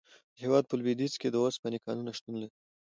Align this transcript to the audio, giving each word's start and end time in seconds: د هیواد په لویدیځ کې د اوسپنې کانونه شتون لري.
د 0.35 0.35
هیواد 0.43 0.63
په 0.67 0.75
لویدیځ 0.79 1.13
کې 1.21 1.27
د 1.29 1.35
اوسپنې 1.43 1.79
کانونه 1.85 2.11
شتون 2.17 2.35
لري. 2.41 2.51